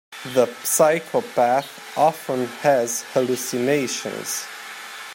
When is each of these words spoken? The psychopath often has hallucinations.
The 0.33 0.47
psychopath 0.63 1.93
often 1.95 2.47
has 2.47 3.03
hallucinations. 3.13 4.47